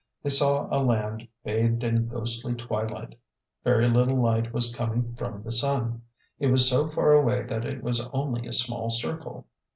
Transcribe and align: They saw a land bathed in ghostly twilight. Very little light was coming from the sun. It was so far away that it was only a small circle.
They 0.23 0.31
saw 0.31 0.67
a 0.75 0.81
land 0.83 1.27
bathed 1.43 1.83
in 1.83 2.07
ghostly 2.07 2.55
twilight. 2.55 3.13
Very 3.63 3.87
little 3.87 4.19
light 4.19 4.51
was 4.51 4.75
coming 4.75 5.13
from 5.13 5.43
the 5.43 5.51
sun. 5.51 6.01
It 6.39 6.47
was 6.47 6.67
so 6.67 6.87
far 6.87 7.11
away 7.11 7.43
that 7.43 7.65
it 7.65 7.83
was 7.83 8.03
only 8.11 8.47
a 8.47 8.51
small 8.53 8.89
circle. 8.89 9.45